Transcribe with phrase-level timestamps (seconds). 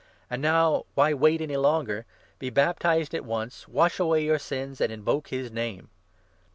[0.31, 2.07] And now why wait any longer?
[2.37, 5.91] 16 Be baptized at once, wash away your sins, and invoke his Name.